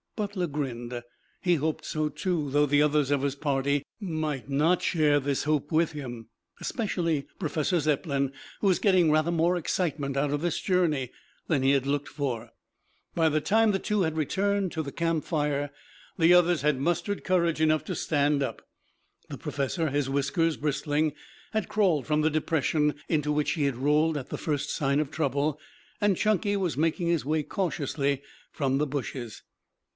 [0.15, 1.01] Butler grinned.
[1.41, 5.71] He hoped so too, though the others of his party might not share this hope
[5.71, 11.11] with him, especially Professor Zepplin who was getting rather more excitement out of this journey
[11.47, 12.49] than he had looked for.
[13.15, 15.71] By the time the two had returned to the campfire
[16.17, 18.63] the others had mustered courage enough to stand up.
[19.29, 21.13] The professor, his whiskers bristling,
[21.51, 25.09] had crawled from the depression into which he had rolled at the first sign of
[25.11, 25.59] trouble,
[25.99, 28.21] and Chunky was making his way cautiously
[28.51, 29.43] from the bushes.